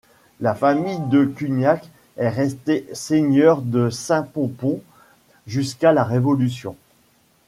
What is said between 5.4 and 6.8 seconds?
jusqu'à la Révolution.